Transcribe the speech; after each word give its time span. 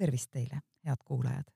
tervist 0.00 0.30
teile, 0.32 0.62
head 0.86 1.02
kuulajad! 1.04 1.50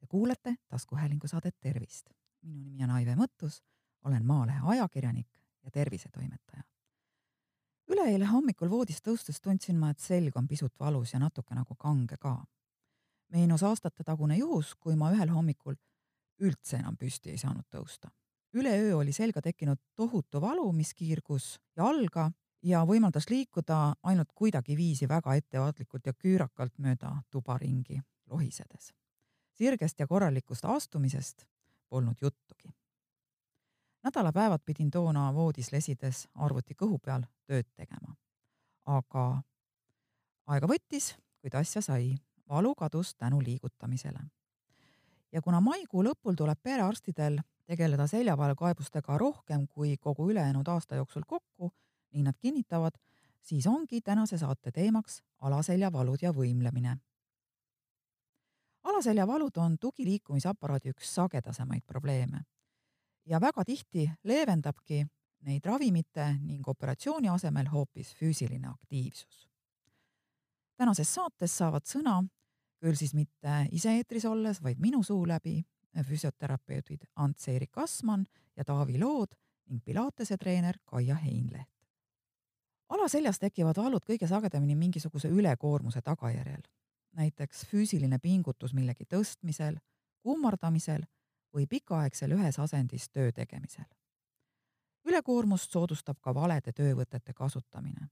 Te 0.00 0.06
kuulete 0.08 0.54
taskuhäälingu 0.68 1.28
saadet 1.28 1.56
Tervist. 1.60 2.06
minu 2.42 2.64
nimi 2.64 2.84
on 2.84 2.90
Aive 2.90 3.14
Mõttus, 3.14 3.60
olen 4.04 4.24
Maalehe 4.26 4.60
ajakirjanik 4.64 5.28
ja 5.62 5.70
tervisetoimetaja. 5.70 6.62
üleeile 7.88 8.24
hommikul 8.24 8.70
voodist 8.70 9.04
tõustes 9.08 9.40
tundsin 9.42 9.76
ma, 9.76 9.90
et 9.90 9.98
selg 9.98 10.36
on 10.36 10.48
pisut 10.48 10.72
valus 10.80 11.12
ja 11.12 11.18
natuke 11.18 11.54
nagu 11.54 11.74
kange 11.74 12.16
ka. 12.16 12.44
meenus 13.28 13.62
aastatetagune 13.62 14.36
juhus, 14.36 14.74
kui 14.74 14.96
ma 14.96 15.12
ühel 15.12 15.28
hommikul 15.28 15.76
üldse 16.40 16.76
enam 16.76 16.96
püsti 16.96 17.30
ei 17.30 17.38
saanud 17.38 17.68
tõusta. 17.68 18.08
üleöö 18.52 18.96
oli 18.96 19.12
selga 19.12 19.42
tekkinud 19.42 19.78
tohutu 19.94 20.40
valu, 20.40 20.72
mis 20.72 20.94
kiirgus 20.94 21.58
jalga 21.76 22.30
ja 22.62 22.84
võimaldas 22.86 23.28
liikuda 23.30 23.94
ainult 24.02 24.32
kuidagiviisi 24.34 25.08
väga 25.08 25.34
ettevaatlikult 25.34 26.06
ja 26.06 26.12
küürakalt 26.12 26.78
mööda 26.78 27.16
tuba 27.30 27.58
ringi 27.58 28.00
lohisedes. 28.30 28.94
sirgest 29.52 30.00
ja 30.00 30.06
korralikust 30.06 30.64
astumisest 30.64 31.44
polnud 31.88 32.16
juttugi. 32.20 32.74
nädalapäevad 34.04 34.60
pidin 34.64 34.90
toona 34.90 35.34
voodis 35.34 35.72
lesides 35.72 36.28
arvuti 36.34 36.74
kõhu 36.74 36.98
peal 36.98 37.22
tööd 37.46 37.66
tegema. 37.76 38.14
aga 38.86 39.42
aega 40.46 40.66
võttis, 40.66 41.16
kuid 41.40 41.54
asja 41.54 41.82
sai. 41.82 42.14
valu 42.48 42.74
kadus 42.74 43.14
tänu 43.14 43.42
liigutamisele. 43.42 44.20
ja 45.32 45.42
kuna 45.42 45.60
maikuu 45.60 46.04
lõpul 46.04 46.34
tuleb 46.36 46.58
perearstidel 46.62 47.38
tegeleda 47.66 48.06
seljavalukaebustega 48.06 49.18
rohkem 49.18 49.66
kui 49.68 49.96
kogu 49.96 50.30
ülejäänud 50.30 50.68
aasta 50.68 50.94
jooksul 50.94 51.22
kokku, 51.26 51.72
nii 52.12 52.22
nad 52.22 52.38
kinnitavad, 52.38 52.98
siis 53.42 53.66
ongi 53.66 54.00
tänase 54.00 54.38
saate 54.38 54.70
teemaks 54.70 55.22
alaseljavalud 55.40 56.22
ja 56.22 56.32
võimlemine. 56.32 56.96
alaseljavalud 58.82 59.56
on 59.56 59.78
tugiliikumisaparaadi 59.78 60.90
üks 60.90 61.14
sagedasemaid 61.14 61.82
probleeme 61.86 62.42
ja 63.26 63.40
väga 63.40 63.64
tihti 63.64 64.10
leevendabki 64.24 65.06
neid 65.46 65.64
ravimite 65.64 66.26
ning 66.40 66.68
operatsiooni 66.68 67.28
asemel 67.28 67.66
hoopis 67.66 68.14
füüsiline 68.14 68.68
aktiivsus. 68.68 69.48
tänases 70.76 71.14
saates 71.14 71.58
saavad 71.58 71.86
sõna, 71.86 72.22
küll 72.80 72.94
siis 72.98 73.14
mitte 73.14 73.66
ise-eetris 73.72 74.24
olles, 74.24 74.62
vaid 74.62 74.78
minu 74.78 75.02
suu 75.02 75.26
läbi, 75.28 75.62
füsioterapeudid 76.08 77.04
Ants-Erik 77.16 77.78
Asman 77.78 78.24
ja 78.56 78.64
Taavi 78.64 78.98
Lood 78.98 79.36
ning 79.68 79.84
Pilatese 79.84 80.36
treener 80.36 80.78
Kaia 80.84 81.14
Heinleht 81.14 81.71
alaseljas 82.92 83.38
tekivad 83.38 83.76
valud 83.76 84.04
kõige 84.04 84.28
sagedamini 84.28 84.76
mingisuguse 84.76 85.28
ülekoormuse 85.28 86.02
tagajärjel, 86.04 86.62
näiteks 87.16 87.64
füüsiline 87.70 88.18
pingutus 88.18 88.74
millegi 88.76 89.06
tõstmisel, 89.08 89.78
kummardamisel 90.22 91.04
või 91.54 91.66
pikaaegsel 91.66 92.36
ühes 92.36 92.58
asendis 92.58 93.08
töö 93.10 93.32
tegemisel. 93.32 93.88
ülekoormust 95.04 95.72
soodustab 95.72 96.20
ka 96.20 96.34
valede 96.34 96.72
töövõtete 96.72 97.32
kasutamine, 97.34 98.08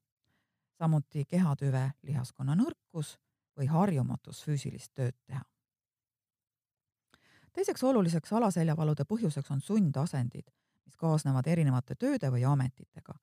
samuti 0.78 1.24
kehatüve 1.24 1.90
lihaskonna 2.02 2.54
nõrkus 2.54 3.18
või 3.56 3.66
harjumatus 3.66 4.44
füüsilist 4.44 4.92
tööd 4.94 5.16
teha. 5.26 5.44
teiseks 7.52 7.82
oluliseks 7.82 8.32
alaseljavalude 8.32 9.04
põhjuseks 9.04 9.50
on 9.50 9.60
sundasendid, 9.60 10.50
mis 10.84 10.96
kaasnevad 10.96 11.46
erinevate 11.46 11.94
tööde 11.94 12.30
või 12.30 12.44
ametitega 12.44 13.14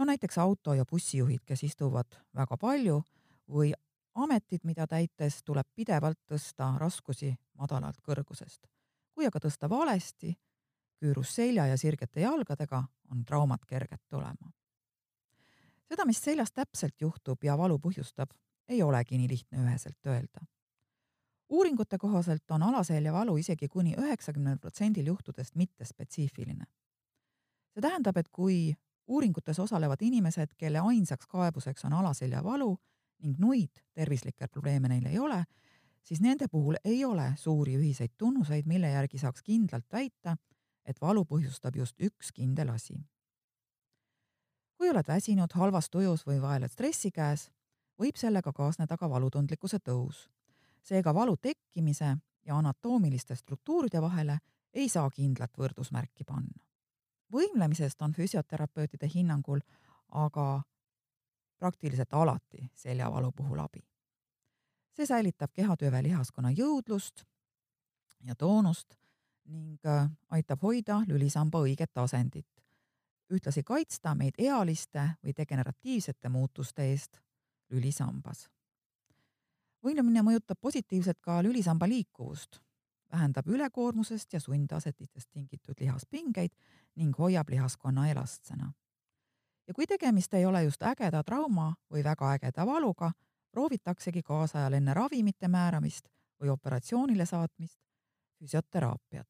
no 0.00 0.04
näiteks 0.04 0.38
auto- 0.38 0.74
ja 0.74 0.84
bussijuhid, 0.90 1.44
kes 1.44 1.62
istuvad 1.62 2.16
väga 2.34 2.56
palju 2.56 3.02
või 3.48 3.72
ametid, 4.14 4.64
mida 4.64 4.86
täites 4.86 5.42
tuleb 5.44 5.66
pidevalt 5.74 6.18
tõsta 6.26 6.72
raskusi 6.78 7.34
madalalt 7.58 8.00
kõrgusest. 8.02 8.66
kui 9.14 9.26
aga 9.26 9.38
tõsta 9.38 9.68
valesti, 9.68 10.32
küürus 10.96 11.34
selja 11.34 11.66
ja 11.66 11.76
sirgete 11.76 12.20
jalgadega, 12.20 12.84
on 13.10 13.24
traumad 13.24 13.66
kerged 13.66 14.00
tulema. 14.08 14.52
seda, 15.88 16.04
mis 16.06 16.22
seljas 16.24 16.52
täpselt 16.52 17.00
juhtub 17.00 17.44
ja 17.44 17.58
valu 17.58 17.78
põhjustab, 17.78 18.30
ei 18.68 18.82
olegi 18.82 19.18
nii 19.18 19.28
lihtne 19.28 19.58
üheselt 19.58 20.06
öelda. 20.06 20.46
uuringute 21.48 21.98
kohaselt 21.98 22.50
on 22.50 22.62
alaselja 22.62 23.12
valu 23.12 23.36
isegi 23.36 23.68
kuni 23.68 23.94
üheksakümnel 23.94 24.58
protsendil 24.58 25.06
juhtudest 25.06 25.54
mittespetsiifiline. 25.54 26.64
see 27.74 27.80
tähendab, 27.82 28.16
et 28.16 28.28
kui 28.28 28.74
uuringutes 29.10 29.58
osalevad 29.58 30.02
inimesed, 30.06 30.54
kelle 30.56 30.78
ainsaks 30.78 31.26
kaebuseks 31.26 31.84
on 31.84 31.92
alaseljavalu 31.92 32.76
ning 33.22 33.38
muid 33.38 33.82
tervislikke 33.94 34.48
probleeme 34.48 34.88
neil 34.88 35.06
ei 35.10 35.18
ole, 35.18 35.44
siis 36.02 36.20
nende 36.20 36.46
puhul 36.48 36.78
ei 36.84 37.04
ole 37.04 37.32
suuri 37.36 37.74
ühiseid 37.76 38.14
tunnuseid, 38.18 38.66
mille 38.66 38.90
järgi 38.90 39.18
saaks 39.18 39.42
kindlalt 39.42 39.86
väita, 39.92 40.36
et 40.86 41.00
valu 41.00 41.24
põhjustab 41.24 41.76
just 41.76 41.98
üks 42.00 42.32
kindel 42.32 42.70
asi. 42.70 43.00
kui 44.76 44.88
oled 44.90 45.08
väsinud, 45.08 45.52
halvas 45.52 45.90
tujus 45.90 46.24
või 46.26 46.38
vaevled 46.40 46.72
stressi 46.72 47.10
käes, 47.10 47.50
võib 48.00 48.16
sellega 48.16 48.52
kaasneda 48.52 48.96
ka 48.96 49.10
valutundlikkuse 49.10 49.78
tõus. 49.78 50.28
seega 50.82 51.14
valu 51.14 51.36
tekkimise 51.36 52.16
ja 52.46 52.56
anatoomiliste 52.56 53.36
struktuuride 53.36 54.00
vahele 54.00 54.38
ei 54.72 54.88
saa 54.88 55.10
kindlat 55.10 55.58
võrdusmärki 55.58 56.24
panna 56.24 56.69
võimlemisest 57.32 58.02
on 58.02 58.12
füsioterapeutide 58.12 59.08
hinnangul 59.14 59.60
aga 60.10 60.62
praktiliselt 61.58 62.12
alati 62.12 62.70
seljavalu 62.74 63.32
puhul 63.32 63.58
abi. 63.58 63.84
see 64.96 65.06
säilitab 65.06 65.52
kehatüve 65.52 66.02
lihaskonna 66.02 66.50
jõudlust 66.50 67.22
ja 68.26 68.34
toonust 68.34 68.96
ning 69.44 69.86
äh, 69.86 70.10
aitab 70.30 70.62
hoida 70.62 71.00
lülisamba 71.06 71.60
õiget 71.64 71.96
asendit, 72.02 72.48
ühtlasi 73.30 73.62
kaitsta 73.62 74.14
meid 74.14 74.34
ealiste 74.38 75.06
või 75.24 75.34
degeneratiivsete 75.36 76.28
muutuste 76.28 76.90
eest 76.90 77.20
lülisambas. 77.70 78.48
võimlemine 79.84 80.22
mõjutab 80.22 80.58
positiivselt 80.60 81.20
ka 81.20 81.42
lülisamba 81.42 81.88
liikuvust 81.88 82.60
vähendab 83.12 83.48
ülekoormusest 83.48 84.32
ja 84.32 84.40
sundasetitest 84.40 85.30
tingitud 85.30 85.74
lihaspingeid 85.80 86.52
ning 86.96 87.18
hoiab 87.18 87.48
lihaskonna 87.48 88.08
elastsena. 88.08 88.72
ja 89.66 89.74
kui 89.74 89.86
tegemist 89.86 90.34
ei 90.34 90.46
ole 90.46 90.62
just 90.62 90.82
ägeda 90.82 91.22
trauma 91.22 91.74
või 91.92 92.04
väga 92.04 92.32
ägeda 92.32 92.66
valuga, 92.66 93.12
proovitaksegi 93.50 94.22
kaasajal 94.22 94.72
enne 94.72 94.94
ravimite 94.94 95.48
määramist 95.48 96.08
või 96.42 96.50
operatsioonile 96.50 97.26
saatmist 97.26 97.80
füsioteraapiat. 98.38 99.28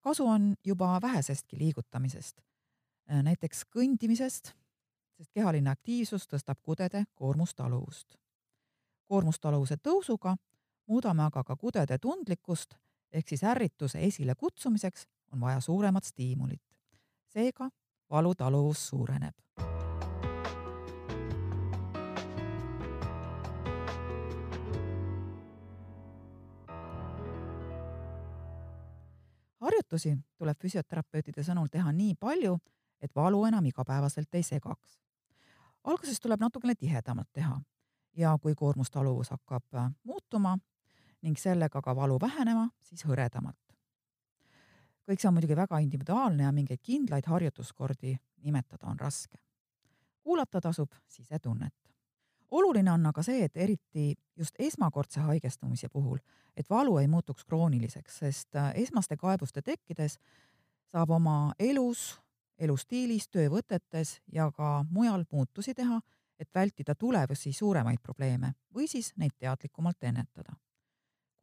kasu 0.00 0.26
on 0.26 0.54
juba 0.64 0.98
vähesestki 1.02 1.58
liigutamisest, 1.58 2.40
näiteks 3.22 3.64
kõndimisest, 3.76 4.52
sest 5.16 5.30
kehaline 5.32 5.70
aktiivsus 5.70 6.26
tõstab 6.26 6.58
kudede 6.62 7.04
koormustaluvust. 7.14 8.16
koormustaluvuse 9.06 9.76
tõusuga 9.76 10.36
muudame 10.86 11.22
aga 11.22 11.44
ka 11.44 11.56
kudede 11.56 11.98
tundlikkust 11.98 12.74
ehk 13.12 13.28
siis 13.28 13.44
ärrituse 13.44 13.98
esilekutsumiseks 14.06 15.06
on 15.32 15.40
vaja 15.40 15.60
suuremat 15.60 16.04
stiimulit. 16.04 16.62
seega 17.28 17.70
valutaluvus 18.10 18.88
suureneb. 18.88 19.34
harjutusi 29.60 30.18
tuleb 30.38 30.58
füsioterapeutide 30.62 31.42
sõnul 31.42 31.68
teha 31.70 31.92
nii 31.92 32.14
palju, 32.20 32.58
et 33.02 33.14
valu 33.14 33.44
enam 33.44 33.64
igapäevaselt 33.66 34.34
ei 34.34 34.42
segaks. 34.42 34.98
alguses 35.84 36.20
tuleb 36.20 36.40
natukene 36.40 36.74
tihedamalt 36.74 37.28
teha 37.32 37.60
ja 38.16 38.38
kui 38.42 38.54
koormustaluvus 38.54 39.30
hakkab 39.30 39.64
muutuma, 40.04 40.58
ning 41.26 41.38
sellega 41.38 41.82
ka 41.82 41.94
valu 41.96 42.18
vähenema, 42.22 42.68
siis 42.82 43.02
hõredamalt. 43.06 43.58
kõik 45.06 45.22
see 45.22 45.28
on 45.28 45.36
muidugi 45.36 45.54
väga 45.54 45.78
individuaalne 45.78 46.42
ja 46.42 46.52
mingeid 46.52 46.80
kindlaid 46.82 47.26
harjutuskordi 47.30 48.16
nimetada 48.42 48.86
on 48.86 49.00
raske. 49.00 49.38
kuulata 50.22 50.60
tasub 50.60 50.92
sisetunnet. 51.06 51.74
oluline 52.50 52.92
on 52.92 53.06
aga 53.06 53.22
see, 53.22 53.44
et 53.44 53.56
eriti 53.56 54.14
just 54.36 54.54
esmakordse 54.58 55.20
haigestumise 55.20 55.88
puhul, 55.88 56.18
et 56.56 56.70
valu 56.70 56.98
ei 56.98 57.08
muutuks 57.08 57.44
krooniliseks, 57.44 58.18
sest 58.18 58.56
äh, 58.56 58.72
esmaste 58.74 59.16
kaebuste 59.16 59.62
tekkides 59.62 60.18
saab 60.86 61.10
oma 61.10 61.52
elus, 61.58 62.20
elustiilis, 62.58 63.28
töövõtetes 63.28 64.20
ja 64.32 64.50
ka 64.50 64.84
mujal 64.90 65.24
muutusi 65.32 65.74
teha, 65.74 66.00
et 66.38 66.48
vältida 66.54 66.94
tulevasi 66.94 67.52
suuremaid 67.52 67.98
probleeme 68.02 68.54
või 68.74 68.86
siis 68.88 69.12
neid 69.16 69.32
teadlikumalt 69.38 70.04
ennetada 70.04 70.56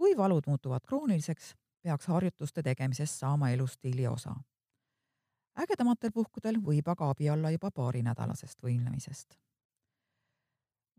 kui 0.03 0.17
valud 0.17 0.43
muutuvad 0.47 0.81
krooniliseks, 0.87 1.55
peaks 1.81 2.07
harjutuste 2.07 2.61
tegemisest 2.63 3.19
saama 3.19 3.49
elustiili 3.49 4.07
osa. 4.07 4.35
ägedamatel 5.59 6.11
puhkudel 6.11 6.57
võib 6.65 6.87
aga 6.91 7.09
abi 7.09 7.29
olla 7.29 7.51
juba 7.51 7.69
paarinädalasest 7.71 8.63
võimlemisest. 8.63 9.37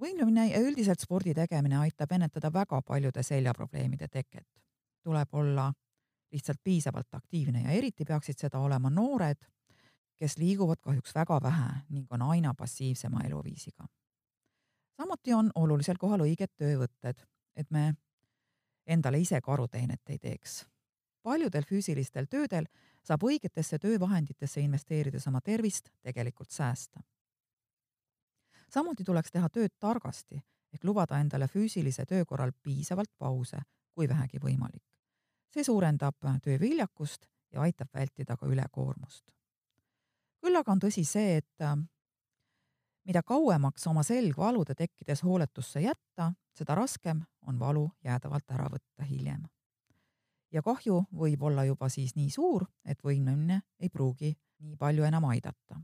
võimlemine 0.00 0.46
ja 0.50 0.60
üldiselt 0.60 1.00
spordi 1.00 1.34
tegemine 1.34 1.76
aitab 1.76 2.12
ennetada 2.12 2.52
väga 2.52 2.80
paljude 2.82 3.22
seljaprobleemide 3.22 4.08
teket. 4.08 4.48
tuleb 5.02 5.34
olla 5.34 5.72
lihtsalt 6.32 6.60
piisavalt 6.64 7.14
aktiivne 7.14 7.62
ja 7.62 7.70
eriti 7.70 8.04
peaksid 8.04 8.38
seda 8.38 8.58
olema 8.58 8.90
noored, 8.90 9.44
kes 10.16 10.38
liiguvad 10.38 10.80
kahjuks 10.80 11.14
väga 11.14 11.42
vähe 11.42 11.68
ning 11.88 12.06
on 12.12 12.22
aina 12.22 12.54
passiivsema 12.54 13.20
eluviisiga. 13.20 13.84
samuti 14.96 15.34
on 15.34 15.50
olulisel 15.54 15.96
kohal 15.98 16.20
õiged 16.20 16.56
töövõtted, 16.56 17.26
et 17.56 17.70
me 17.70 17.94
endale 18.86 19.18
ise 19.18 19.40
karuteenet 19.40 20.08
ei 20.08 20.18
teeks. 20.18 20.66
paljudel 21.22 21.64
füüsilistel 21.64 22.26
töödel 22.26 22.66
saab 23.02 23.22
õigetesse 23.24 23.78
töövahenditesse 23.78 24.60
investeerides 24.60 25.26
oma 25.26 25.40
tervist 25.40 25.88
tegelikult 26.02 26.50
säästa. 26.50 27.00
samuti 28.68 29.04
tuleks 29.04 29.30
teha 29.30 29.48
tööd 29.48 29.72
targasti 29.78 30.42
ehk 30.74 30.84
lubada 30.84 31.18
endale 31.18 31.48
füüsilise 31.48 32.04
töö 32.06 32.24
korral 32.24 32.52
piisavalt 32.62 33.10
pause, 33.18 33.58
kui 33.94 34.08
vähegi 34.08 34.38
võimalik. 34.38 34.84
see 35.50 35.64
suurendab 35.64 36.16
töö 36.42 36.60
viljakust 36.60 37.26
ja 37.52 37.60
aitab 37.60 37.88
vältida 37.94 38.36
ka 38.36 38.46
ülekoormust. 38.46 39.24
küll 40.40 40.56
aga 40.56 40.72
on 40.72 40.80
tõsi 40.80 41.04
see, 41.04 41.36
et 41.36 41.62
mida 43.04 43.22
kauemaks 43.22 43.86
oma 43.86 44.02
selg 44.02 44.36
valude 44.36 44.74
tekkides 44.74 45.22
hooletusse 45.22 45.80
jätta, 45.80 46.32
seda 46.54 46.74
raskem 46.74 47.22
on 47.46 47.58
valu 47.58 47.90
jäädavalt 48.04 48.50
ära 48.50 48.68
võtta 48.72 49.04
hiljem. 49.04 49.44
ja 50.52 50.62
kahju 50.62 51.04
võib 51.12 51.42
olla 51.42 51.64
juba 51.64 51.88
siis 51.88 52.14
nii 52.16 52.30
suur, 52.30 52.64
et 52.84 53.02
võimlemine 53.04 53.60
ei 53.80 53.88
pruugi 53.88 54.34
nii 54.60 54.76
palju 54.76 55.04
enam 55.04 55.24
aidata. 55.24 55.80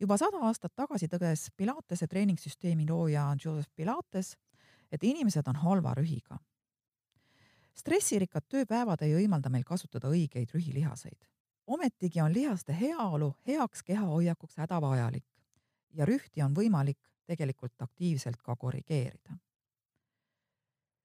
juba 0.00 0.16
sada 0.16 0.42
aastat 0.42 0.74
tagasi 0.74 1.08
tõdes 1.08 1.48
Pilatese 1.56 2.06
treeningsüsteemi 2.06 2.88
looja 2.88 3.36
Joseph 3.44 3.70
Pilates, 3.76 4.36
et 4.92 5.04
inimesed 5.04 5.46
on 5.46 5.56
halva 5.56 5.94
rühiga. 5.94 6.38
stressirikkad 7.74 8.48
tööpäevad 8.48 9.02
ei 9.02 9.14
võimalda 9.14 9.50
meil 9.50 9.64
kasutada 9.64 10.08
õigeid 10.08 10.50
rühilihaseid. 10.54 11.24
ometigi 11.66 12.20
on 12.20 12.32
lihaste 12.32 12.72
heaolu 12.80 13.36
heaks 13.46 13.82
kehahoiakuks 13.82 14.56
hädavajalik 14.56 15.37
ja 15.94 16.06
rühti 16.06 16.42
on 16.42 16.54
võimalik 16.54 16.98
tegelikult 17.26 17.82
aktiivselt 17.82 18.42
ka 18.42 18.56
korrigeerida. 18.56 19.36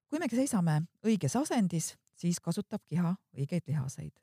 kui 0.07 0.19
me 0.19 0.27
seisame 0.29 0.81
õiges 1.01 1.33
asendis, 1.39 1.95
siis 2.15 2.39
kasutab 2.39 2.83
keha 2.87 3.15
õigeid 3.37 3.67
lihaseid. 3.67 4.13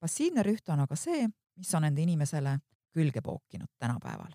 passiivne 0.00 0.42
rüht 0.42 0.68
on 0.68 0.80
aga 0.80 0.96
see, 0.96 1.28
mis 1.56 1.74
on 1.74 1.84
enda 1.84 2.00
inimesele 2.00 2.58
külge 2.92 3.20
pookinud 3.22 3.68
tänapäeval. 3.78 4.32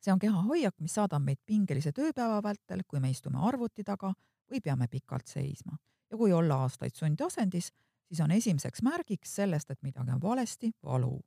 see 0.00 0.12
on 0.12 0.18
kehahoiak, 0.18 0.74
mis 0.80 0.94
saadab 0.94 1.22
meid 1.22 1.40
pingelise 1.46 1.92
tööpäeva 1.92 2.42
vältel, 2.42 2.84
kui 2.88 3.00
me 3.00 3.10
istume 3.10 3.38
arvuti 3.40 3.84
taga 3.84 4.12
või 4.50 4.60
peame 4.60 4.88
pikalt 4.88 5.26
seisma. 5.26 5.76
ja 6.10 6.16
kui 6.16 6.32
olla 6.32 6.62
aastaid 6.62 6.94
sundasendis, 6.94 7.72
siis 8.08 8.20
on 8.20 8.30
esimeseks 8.30 8.82
märgiks 8.82 9.34
sellest, 9.34 9.70
et 9.70 9.82
midagi 9.82 10.10
on 10.10 10.22
valesti, 10.22 10.72
valu 10.82 11.20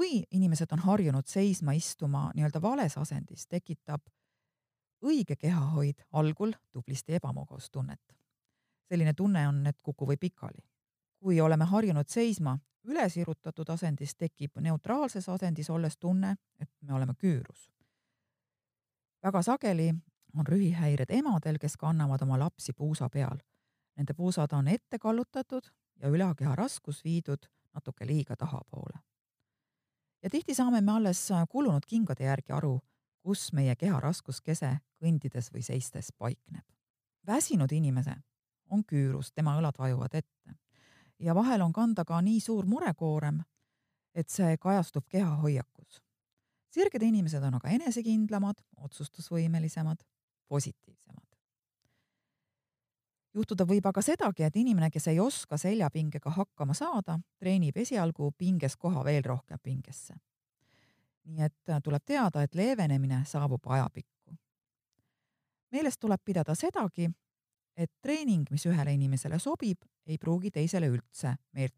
kui 0.00 0.22
inimesed 0.30 0.70
on 0.72 0.78
harjunud 0.78 1.26
seisma, 1.28 1.72
istuma 1.76 2.30
nii-öelda 2.34 2.62
vales 2.62 2.94
asendis, 2.96 3.42
tekitab 3.46 4.00
õige 5.04 5.36
kehahoid 5.36 6.06
algul 6.12 6.54
tublisti 6.72 7.18
ebamugavustunnet. 7.18 8.00
selline 8.88 9.12
tunne 9.14 9.42
on, 9.48 9.66
et 9.66 9.82
kuku 9.82 10.06
või 10.06 10.16
pikali. 10.16 10.64
kui 11.18 11.40
oleme 11.40 11.64
harjunud 11.64 12.08
seisma 12.08 12.58
ülesirutatud 12.84 13.68
asendis, 13.68 14.14
tekib 14.14 14.56
neutraalses 14.60 15.28
asendis 15.28 15.70
olles 15.70 15.98
tunne, 15.98 16.36
et 16.58 16.70
me 16.80 16.94
oleme 16.94 17.14
küürus. 17.14 17.70
väga 19.22 19.42
sageli 19.42 19.94
on 20.38 20.46
rühihäired 20.46 21.10
emadel, 21.10 21.58
kes 21.58 21.76
kannavad 21.76 22.22
oma 22.22 22.38
lapsi 22.38 22.72
puusa 22.72 23.08
peal. 23.08 23.38
Nende 23.96 24.14
puusad 24.14 24.52
on 24.52 24.68
ette 24.68 24.98
kallutatud 24.98 25.70
ja 26.02 26.08
ülakeha 26.08 26.54
raskus 26.54 27.04
viidud 27.04 27.50
natuke 27.74 28.06
liiga 28.06 28.36
tahapoole 28.36 29.09
ja 30.22 30.30
tihti 30.30 30.54
saame 30.54 30.80
me 30.80 30.92
alles 30.92 31.30
äh, 31.30 31.44
kulunud 31.48 31.86
kingade 31.86 32.24
järgi 32.24 32.52
aru, 32.52 32.80
kus 33.20 33.52
meie 33.52 33.76
keha 33.76 34.00
raskuskese 34.00 34.76
kõndides 35.00 35.52
või 35.54 35.62
seistes 35.62 36.12
paikneb. 36.12 36.64
väsinud 37.26 37.72
inimese 37.72 38.16
on 38.70 38.84
küürus, 38.84 39.32
tema 39.32 39.56
õlad 39.58 39.78
vajuvad 39.78 40.14
ette 40.14 40.54
ja 41.18 41.34
vahel 41.34 41.60
on 41.60 41.72
kanda 41.72 42.04
ka 42.04 42.20
nii 42.20 42.40
suur 42.40 42.66
murekoorem, 42.66 43.42
et 44.14 44.28
see 44.28 44.56
kajastub 44.56 45.06
kehahoiakus. 45.08 46.02
sirged 46.70 47.02
inimesed 47.02 47.42
on 47.42 47.54
aga 47.54 47.68
enesekindlamad, 47.68 48.62
otsustusvõimelisemad, 48.76 50.04
positiivsemad 50.48 51.29
juhtuda 53.34 53.66
võib 53.66 53.86
aga 53.86 54.02
sedagi, 54.02 54.44
et 54.46 54.56
inimene, 54.56 54.90
kes 54.90 55.08
ei 55.12 55.20
oska 55.20 55.58
seljapingega 55.58 56.30
hakkama 56.34 56.74
saada, 56.74 57.18
treenib 57.38 57.76
esialgu 57.76 58.32
pinges 58.38 58.76
koha 58.76 59.04
veel 59.04 59.22
rohkem 59.24 59.58
pingesse. 59.62 60.14
nii 61.30 61.44
et 61.44 61.68
äh, 61.68 61.80
tuleb 61.82 62.02
teada, 62.04 62.42
et 62.42 62.54
leevenemine 62.54 63.24
saabub 63.24 63.66
ajapikku. 63.66 64.34
meeles 65.72 65.98
tuleb 65.98 66.20
pidada 66.24 66.54
sedagi, 66.54 67.10
et 67.76 67.92
treening, 68.02 68.46
mis 68.50 68.66
ühele 68.66 68.92
inimesele 68.94 69.38
sobib, 69.38 69.78
ei 70.06 70.18
pruugi 70.18 70.50
teisele 70.50 70.88
üldse 70.88 71.36
meelt 71.52 71.76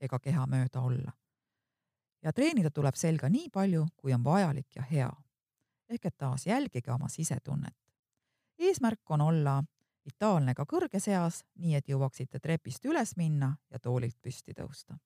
ega 0.00 0.18
keha 0.18 0.46
mööda 0.46 0.80
olla. 0.80 1.12
ja 2.22 2.32
treenida 2.32 2.70
tuleb 2.70 2.94
selga 2.94 3.28
nii 3.28 3.48
palju, 3.50 3.86
kui 3.96 4.12
on 4.12 4.24
vajalik 4.24 4.76
ja 4.76 4.82
hea. 4.82 5.10
ehk 5.88 6.06
et 6.06 6.16
taas 6.16 6.46
jälgige 6.46 6.92
oma 6.92 7.08
sisetunnet. 7.08 7.76
eesmärk 8.58 9.10
on 9.10 9.20
olla 9.20 9.62
vitaalne 10.06 10.54
ka 10.54 10.66
kõrges 10.68 11.08
eas, 11.10 11.42
nii 11.62 11.76
et 11.78 11.88
jõuaksite 11.88 12.40
trepist 12.42 12.84
üles 12.84 13.16
minna 13.16 13.54
ja 13.70 13.78
toolilt 13.78 14.18
püsti 14.22 14.54
tõusta. 14.54 14.96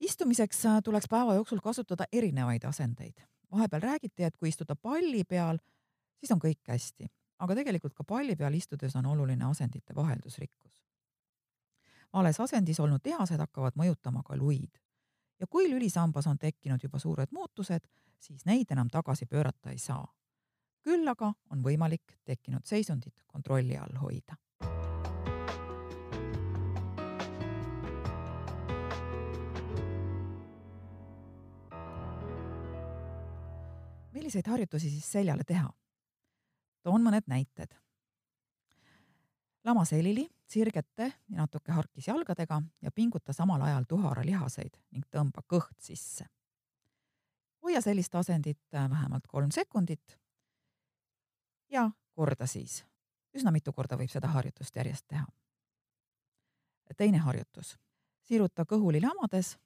istumiseks 0.00 0.64
äh, 0.66 0.82
tuleks 0.84 1.08
päeva 1.08 1.34
jooksul 1.34 1.60
kasutada 1.60 2.04
erinevaid 2.12 2.64
asendeid. 2.64 3.20
vahepeal 3.50 3.82
räägiti, 3.82 4.22
et 4.22 4.36
kui 4.36 4.48
istuda 4.48 4.76
palli 4.76 5.24
peal, 5.24 5.58
siis 6.18 6.30
on 6.30 6.38
kõik 6.38 6.68
hästi, 6.68 7.08
aga 7.38 7.54
tegelikult 7.54 7.94
ka 7.94 8.04
palli 8.04 8.36
peal 8.36 8.54
istudes 8.54 8.96
on 8.96 9.06
oluline 9.06 9.44
asendite 9.44 9.94
vaheldusrikkus. 9.94 10.84
vales 12.12 12.40
asendis 12.40 12.80
olnud 12.80 13.00
lihased 13.04 13.38
hakkavad 13.38 13.72
mõjutama 13.76 14.22
ka 14.22 14.36
luid 14.36 14.78
ja 15.40 15.46
kui 15.46 15.70
lülisambas 15.70 16.26
on 16.26 16.38
tekkinud 16.38 16.82
juba 16.82 16.98
suured 16.98 17.28
muutused, 17.30 17.80
siis 18.18 18.44
neid 18.44 18.70
enam 18.70 18.88
tagasi 18.88 19.26
pöörata 19.26 19.70
ei 19.70 19.78
saa 19.78 20.19
küll 20.84 21.08
aga 21.08 21.32
on 21.50 21.64
võimalik 21.64 22.18
tekkinud 22.24 22.64
seisundit 22.64 23.24
kontrolli 23.26 23.76
all 23.78 23.98
hoida. 24.00 24.36
milliseid 34.30 34.46
harjutusi 34.46 34.90
siis 34.90 35.12
seljale 35.12 35.44
teha? 35.46 35.70
toon 36.82 37.02
mõned 37.02 37.26
näited. 37.26 37.72
lama 39.64 39.84
selili, 39.84 40.28
sirgete 40.46 41.12
ja 41.28 41.36
natuke 41.42 41.72
harkis 41.72 42.06
jalgadega 42.08 42.62
ja 42.82 42.90
pinguta 42.90 43.32
samal 43.32 43.62
ajal 43.62 43.84
tuhara 43.88 44.24
lihaseid 44.24 44.76
ning 44.90 45.04
tõmba 45.10 45.42
kõht 45.46 45.76
sisse. 45.78 46.26
hoia 47.62 47.80
sellist 47.80 48.14
asendit 48.14 48.62
vähemalt 48.72 49.26
kolm 49.26 49.50
sekundit 49.50 50.18
ja 51.70 51.90
korda 52.12 52.46
siis. 52.46 52.84
üsna 53.34 53.50
mitu 53.50 53.72
korda 53.72 53.96
võib 53.96 54.10
seda 54.10 54.28
harjutust 54.28 54.76
järjest 54.76 55.06
teha. 55.08 55.26
teine 56.96 57.18
harjutus, 57.18 57.78
siruta 58.22 58.64
kõhuli 58.64 59.00
lamades 59.00 59.58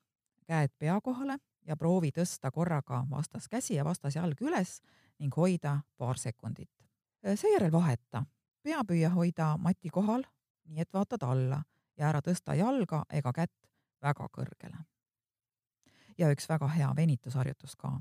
käed 0.46 0.70
pea 0.78 1.00
kohale 1.00 1.38
ja 1.66 1.76
proovi 1.76 2.10
tõsta 2.12 2.50
korraga 2.50 3.04
vastaskäsi 3.10 3.74
ja 3.74 3.84
vastasjalg 3.84 4.40
üles 4.40 4.80
ning 5.18 5.36
hoida 5.36 5.80
paar 5.96 6.18
sekundit. 6.18 6.70
seejärel 7.34 7.72
vaheta, 7.72 8.24
pea 8.62 8.84
püüa 8.84 9.10
hoida 9.10 9.56
mati 9.56 9.90
kohal, 9.90 10.24
nii 10.64 10.80
et 10.80 10.92
vaatad 10.92 11.22
alla 11.22 11.62
ja 11.96 12.08
ära 12.08 12.20
tõsta 12.20 12.54
jalga 12.54 13.04
ega 13.10 13.32
kätt 13.32 13.56
väga 14.02 14.28
kõrgele. 14.28 14.84
ja 16.18 16.30
üks 16.30 16.48
väga 16.48 16.68
hea 16.68 16.92
venitusharjutus 16.96 17.76
ka 17.76 18.00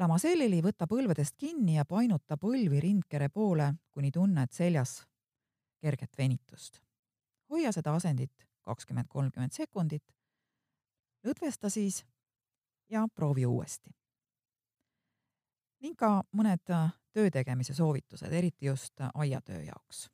Lamasellili 0.00 0.62
võta 0.64 0.86
põlvedest 0.88 1.34
kinni 1.36 1.74
ja 1.74 1.84
painuta 1.84 2.38
põlvi 2.40 2.78
rindkere 2.80 3.26
poole, 3.28 3.66
kuni 3.92 4.08
tunned 4.10 4.48
seljas 4.52 5.02
kerget 5.80 6.16
venitust. 6.18 6.80
hoia 7.50 7.72
seda 7.72 7.92
asendit 7.94 8.46
kakskümmend, 8.64 9.08
kolmkümmend 9.08 9.52
sekundit. 9.52 10.04
lõdvesta 11.26 11.68
siis 11.68 12.06
ja 12.88 13.06
proovi 13.14 13.46
uuesti. 13.46 13.90
ning 15.80 15.96
ka 15.96 16.22
mõned 16.32 16.64
töö 17.12 17.30
tegemise 17.30 17.74
soovitused, 17.74 18.32
eriti 18.32 18.66
just 18.66 18.94
aiatöö 19.14 19.62
jaoks. 19.62 20.08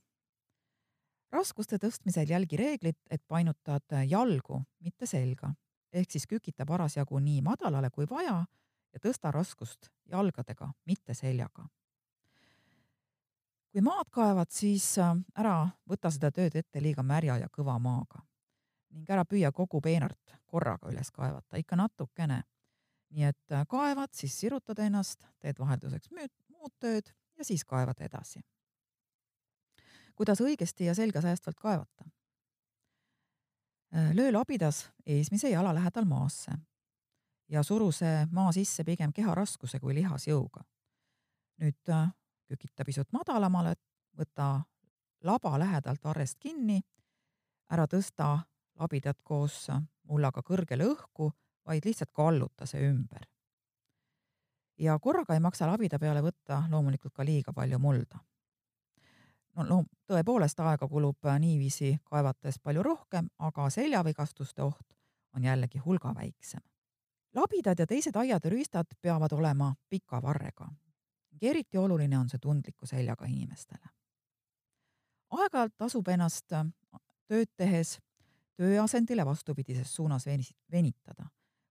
raskuste 1.33 1.79
tõstmisel 1.79 2.27
jälgi 2.29 2.57
reeglit, 2.57 2.99
et 3.11 3.23
painutad 3.29 4.03
jalgu, 4.09 4.63
mitte 4.81 5.07
selga, 5.07 5.55
ehk 5.93 6.11
siis 6.11 6.27
kükita 6.27 6.67
parasjagu 6.67 7.19
nii 7.19 7.43
madalale 7.43 7.91
kui 7.91 8.07
vaja 8.11 8.47
ja 8.97 9.03
tõsta 9.03 9.31
raskust 9.33 9.91
jalgadega, 10.09 10.71
mitte 10.89 11.15
seljaga. 11.15 11.69
kui 13.73 13.83
maad 13.85 14.09
kaevad, 14.11 14.49
siis 14.51 14.85
äh, 14.99 15.13
ära 15.37 15.69
võta 15.89 16.11
seda 16.11 16.31
tööd 16.33 16.55
ette 16.57 16.81
liiga 16.81 17.03
märja 17.05 17.37
ja 17.43 17.49
kõva 17.53 17.77
maaga 17.79 18.23
ning 18.97 19.11
ära 19.11 19.27
püüa 19.29 19.51
kogu 19.53 19.83
peenart 19.85 20.33
korraga 20.47 20.89
üles 20.89 21.11
kaevata, 21.13 21.59
ikka 21.61 21.77
natukene. 21.77 22.43
nii 23.11 23.25
et 23.29 23.53
äh, 23.53 23.67
kaevad, 23.69 24.13
siis 24.13 24.41
sirutad 24.41 24.79
ennast, 24.79 25.21
teed 25.39 25.59
vahelduseks 25.59 26.11
muud 26.49 26.73
tööd 26.81 27.13
ja 27.37 27.45
siis 27.45 27.65
kaevad 27.65 28.01
edasi. 28.01 28.41
kuidas 30.15 30.41
õigesti 30.41 30.89
ja 30.89 30.95
selgesäästvalt 30.95 31.61
kaevata? 31.61 32.09
Äh, 33.95 34.15
löö 34.15 34.33
labidas 34.33 34.89
eesmise 35.07 35.51
jala 35.51 35.75
lähedal 35.75 36.05
maasse 36.05 36.57
ja 37.49 37.63
suru 37.63 37.91
see 37.93 38.27
maa 38.31 38.53
sisse 38.53 38.85
pigem 38.85 39.13
keha 39.13 39.35
raskuse 39.35 39.81
kui 39.81 39.95
lihasjõuga. 39.95 40.65
nüüd 41.61 41.89
äh, 41.89 42.11
kükita 42.49 42.85
pisut 42.85 43.13
madalamale, 43.13 43.75
võta 44.19 44.61
laba 45.25 45.59
lähedalt 45.59 46.05
varrest 46.05 46.39
kinni, 46.39 46.83
ära 47.73 47.87
tõsta 47.87 48.39
labidat 48.79 49.23
koos 49.23 49.71
mullaga 50.05 50.43
kõrgele 50.43 50.85
õhku, 50.85 51.31
vaid 51.67 51.85
lihtsalt 51.85 52.13
kalluta 52.13 52.67
see 52.67 52.85
ümber. 52.91 53.27
ja 54.79 54.99
korraga 54.99 55.35
ei 55.35 55.41
maksa 55.41 55.67
labida 55.67 55.99
peale 55.99 56.21
võtta 56.23 56.67
loomulikult 56.71 57.15
ka 57.15 57.25
liiga 57.25 57.53
palju 57.53 57.79
mulda. 57.79 58.19
no, 59.55 59.63
no 59.63 59.85
tõepoolest, 60.07 60.61
aega 60.61 60.89
kulub 60.89 61.25
niiviisi 61.39 61.99
kaevates 62.05 62.59
palju 62.59 62.83
rohkem, 62.83 63.29
aga 63.39 63.71
seljavigastuste 63.71 64.63
oht 64.63 64.97
on 65.35 65.45
jällegi 65.45 65.79
hulga 65.79 66.15
väiksem 66.15 66.61
labidad 67.37 67.79
ja 67.79 67.87
teised 67.87 68.17
aiad 68.17 68.45
ja 68.45 68.51
rüüstad 68.51 68.97
peavad 69.03 69.33
olema 69.33 69.75
pika 69.89 70.23
varrega. 70.23 70.69
eriti 71.43 71.79
oluline 71.79 72.19
on 72.19 72.29
see 72.29 72.39
tundliku 72.39 72.87
seljaga 72.87 73.27
inimestele. 73.27 73.89
aeg-ajalt 75.31 75.77
tasub 75.77 76.09
ennast 76.09 76.53
äh, 76.53 76.67
tööd 77.29 77.51
tehes 77.57 77.99
tööasendile 78.57 79.27
vastupidises 79.27 79.95
suunas 79.95 80.27
venitada. 80.73 81.29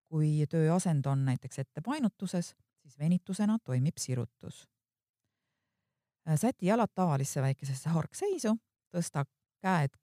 kui 0.10 0.46
tööasend 0.50 1.06
on 1.06 1.26
näiteks 1.26 1.60
ettepainutuses, 1.60 2.56
siis 2.82 3.00
venitusena 3.00 3.58
toimib 3.64 3.98
sirutus. 3.98 4.68
Äh, 6.30 6.40
säti 6.40 6.66
jalad 6.66 6.94
tavalisse 6.96 7.42
väikesesse 7.42 7.90
hargseisu, 7.90 8.56
tõsta 8.96 9.26
käed 9.62 9.98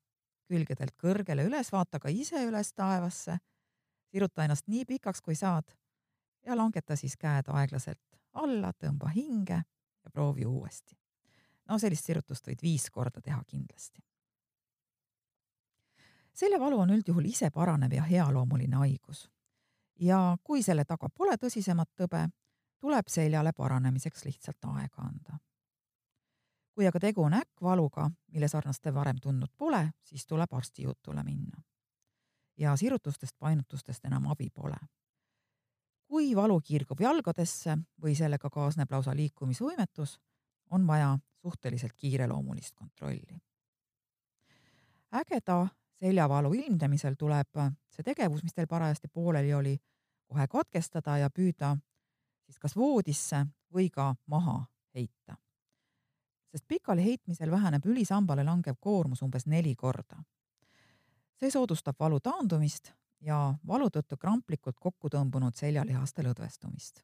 külgedelt 0.49 0.92
kõrgele 0.99 1.47
üles, 1.47 1.73
vaata 1.73 2.00
ka 2.00 2.09
ise 2.09 2.45
üles 2.45 2.75
taevasse 2.75 3.38
siruta 4.12 4.45
ennast 4.45 4.69
nii 4.69 4.85
pikaks, 4.85 5.21
kui 5.21 5.35
saad 5.35 5.73
ja 6.47 6.57
langeta 6.57 6.97
siis 6.97 7.16
käed 7.16 7.49
aeglaselt 7.49 8.00
alla, 8.33 8.73
tõmba 8.73 9.09
hinge 9.14 9.62
ja 10.04 10.11
proovi 10.12 10.47
uuesti. 10.47 10.97
no 11.69 11.78
sellist 11.78 12.04
sirutust 12.04 12.49
võid 12.49 12.62
viis 12.62 12.90
korda 12.90 13.21
teha 13.21 13.42
kindlasti. 13.47 14.02
seljavalu 16.35 16.78
on 16.78 16.90
üldjuhul 16.90 17.25
ise 17.25 17.50
paranev 17.50 17.92
ja 17.92 18.02
healoomuline 18.02 18.76
haigus. 18.76 19.31
ja 20.00 20.37
kui 20.45 20.62
selle 20.62 20.85
taga 20.85 21.09
pole 21.09 21.37
tõsisemat 21.37 21.90
tõbe, 21.97 22.28
tuleb 22.78 23.09
seljale 23.09 23.52
paranemiseks 23.52 24.25
lihtsalt 24.25 24.64
aega 24.75 25.02
anda. 25.09 25.38
kui 26.75 26.87
aga 26.87 27.00
tegu 27.00 27.23
on 27.23 27.35
äkkvaluga, 27.35 28.11
mille 28.33 28.49
sarnast 28.49 28.83
te 28.83 28.95
varem 28.95 29.16
tundnud 29.21 29.52
pole, 29.57 29.92
siis 30.02 30.26
tuleb 30.26 30.52
arsti 30.52 30.83
jutule 30.83 31.23
minna 31.23 31.62
ja 32.62 32.76
sirutustest, 32.76 33.37
painutustest 33.38 34.04
enam 34.04 34.26
abi 34.31 34.50
pole. 34.50 34.76
kui 36.12 36.35
valu 36.37 36.61
kiirgub 36.61 37.00
jalgadesse 37.00 37.78
või 38.02 38.12
sellega 38.14 38.50
kaasneb 38.52 38.90
lausa 38.92 39.14
liikumisvõimetus, 39.16 40.19
on 40.71 40.87
vaja 40.87 41.19
suhteliselt 41.40 41.92
kiireloomulist 41.97 42.75
kontrolli. 42.75 43.40
ägeda 45.12 45.66
seljavalu 46.00 46.52
ilmnemisel 46.54 47.14
tuleb 47.19 47.59
see 47.90 48.02
tegevus, 48.02 48.42
mis 48.42 48.54
teil 48.54 48.66
parajasti 48.66 49.09
pooleli 49.09 49.54
oli, 49.54 49.78
kohe 50.26 50.47
katkestada 50.49 51.16
ja 51.19 51.31
püüda 51.31 51.76
siis 52.45 52.59
kas 52.59 52.76
voodisse 52.76 53.47
või 53.75 53.90
ka 53.90 54.14
maha 54.26 54.64
heita. 54.95 55.37
sest 56.52 56.64
pikali 56.69 57.04
heitmisel 57.04 57.50
väheneb 57.50 57.87
ülisambale 57.87 58.45
langev 58.45 58.76
koormus 58.81 59.23
umbes 59.23 59.47
neli 59.47 59.75
korda 59.75 60.23
see 61.43 61.51
soodustab 61.51 61.99
valu 61.99 62.21
taandumist 62.23 62.93
ja 63.27 63.55
valu 63.67 63.89
tõttu 63.91 64.19
kramplikult 64.19 64.79
kokku 64.79 65.11
tõmbunud 65.11 65.57
seljalihaste 65.59 66.23
lõdvestumist. 66.23 67.03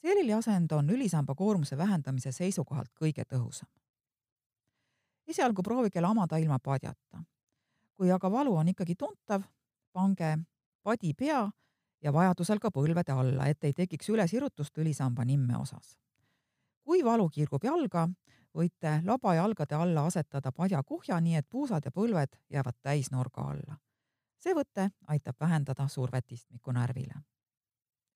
seliliasend 0.00 0.72
on 0.72 0.90
ülisamba 0.90 1.34
koormuse 1.34 1.76
vähendamise 1.76 2.32
seisukohalt 2.32 2.90
kõige 3.00 3.24
tõhusam. 3.24 3.68
esialgu 5.26 5.62
proovige 5.62 6.00
lamada 6.00 6.36
ilma 6.36 6.58
padjata. 6.58 7.24
kui 7.96 8.10
aga 8.10 8.30
valu 8.30 8.56
on 8.56 8.68
ikkagi 8.68 8.94
tuntav, 8.94 9.42
pange 9.92 10.38
padi 10.82 11.14
pea 11.14 11.50
ja 12.02 12.12
vajadusel 12.12 12.58
ka 12.58 12.70
põlvede 12.70 13.12
alla, 13.12 13.46
et 13.46 13.64
ei 13.64 13.72
tekiks 13.72 14.08
ülesirutust 14.08 14.78
ülisamba 14.78 15.24
nimme 15.24 15.56
osas. 15.56 15.98
Kui 16.88 17.02
valu 17.04 17.26
kiirgub 17.28 17.64
jalga, 17.64 18.06
võite 18.56 18.94
labajalgade 19.04 19.76
alla 19.76 20.06
asetada 20.08 20.52
padjakuhja, 20.56 21.18
nii 21.20 21.36
et 21.36 21.46
puusad 21.50 21.84
ja 21.84 21.92
põlved 21.92 22.38
jäävad 22.48 22.78
täisnurga 22.82 23.44
alla. 23.50 23.76
see 24.38 24.54
võte 24.54 24.86
aitab 25.06 25.36
vähendada 25.40 25.88
survet 25.88 26.32
istmikunärvile. 26.32 27.20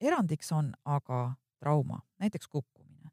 erandiks 0.01 0.53
on 0.53 0.73
aga 0.85 1.35
trauma, 1.59 2.01
näiteks 2.19 2.49
kukkumine, 2.49 3.11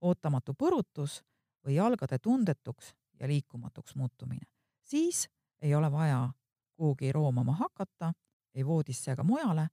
ootamatu 0.00 0.54
põrutus 0.54 1.22
või 1.66 1.74
jalgade 1.74 2.18
tundetuks 2.18 2.94
ja 3.20 3.26
liikumatuks 3.26 3.94
muutumine. 3.94 4.46
siis 4.82 5.28
ei 5.60 5.74
ole 5.74 5.92
vaja 5.92 6.28
kuhugi 6.76 7.12
roomama 7.12 7.52
hakata, 7.52 8.12
ei 8.54 8.66
voodisse 8.66 9.12
ega 9.12 9.24
mujale, 9.24 9.68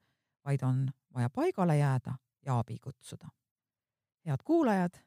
vaid 0.46 0.64
on 0.64 0.90
vaja 1.14 1.30
paigale 1.30 1.78
jääda 1.78 2.18
ja 2.46 2.60
abi 2.60 2.80
kutsuda. 2.80 3.30
head 4.26 4.44
kuulajad 4.44 5.07